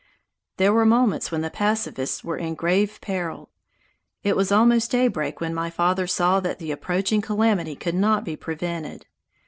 [0.57, 3.51] There were moments when the pacifists were in grave peril.
[4.23, 8.35] It was almost daybreak when my father saw that the approaching calamity could not be
[8.35, 9.05] prevented.